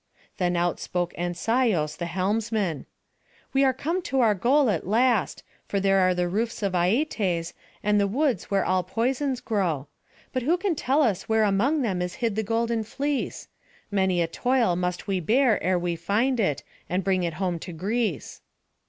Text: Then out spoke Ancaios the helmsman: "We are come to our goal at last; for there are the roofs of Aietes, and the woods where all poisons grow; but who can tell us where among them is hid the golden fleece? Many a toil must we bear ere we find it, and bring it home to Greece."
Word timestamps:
Then 0.37 0.55
out 0.55 0.79
spoke 0.79 1.13
Ancaios 1.13 1.95
the 1.97 2.07
helmsman: 2.07 2.87
"We 3.53 3.63
are 3.63 3.71
come 3.71 4.01
to 4.09 4.19
our 4.19 4.33
goal 4.33 4.67
at 4.71 4.87
last; 4.87 5.43
for 5.67 5.79
there 5.79 5.99
are 5.99 6.15
the 6.15 6.27
roofs 6.27 6.63
of 6.63 6.73
Aietes, 6.73 7.53
and 7.83 7.99
the 7.99 8.07
woods 8.07 8.45
where 8.49 8.65
all 8.65 8.81
poisons 8.81 9.41
grow; 9.41 9.85
but 10.33 10.41
who 10.41 10.57
can 10.57 10.73
tell 10.73 11.03
us 11.03 11.29
where 11.29 11.43
among 11.43 11.83
them 11.83 12.01
is 12.01 12.15
hid 12.15 12.35
the 12.35 12.41
golden 12.41 12.83
fleece? 12.83 13.47
Many 13.91 14.23
a 14.23 14.27
toil 14.27 14.75
must 14.75 15.05
we 15.05 15.19
bear 15.19 15.61
ere 15.61 15.77
we 15.77 15.95
find 15.95 16.39
it, 16.39 16.63
and 16.89 17.03
bring 17.03 17.21
it 17.21 17.35
home 17.35 17.59
to 17.59 17.71
Greece." 17.71 18.41